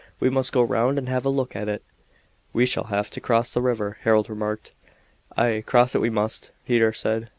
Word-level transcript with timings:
"We 0.19 0.31
must 0.31 0.51
go 0.51 0.63
round 0.63 0.97
and 0.97 1.07
have 1.09 1.25
a 1.25 1.29
look 1.29 1.55
at 1.55 1.69
it." 1.69 1.83
"We 2.53 2.65
shall 2.65 2.85
have 2.85 3.11
to 3.11 3.21
cross 3.21 3.53
the 3.53 3.61
river," 3.61 3.99
Harold 4.01 4.31
remarked. 4.31 4.71
"Ay, 5.37 5.61
cross 5.63 5.93
it 5.93 6.01
we 6.01 6.09
must," 6.09 6.49
Peter 6.65 6.91
said. 6.91 7.29